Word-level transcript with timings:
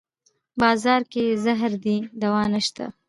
بازار 0.61 1.01
کې 1.11 1.23
زهر 1.43 1.71
دی 1.83 1.97
دوانشته 2.21 2.85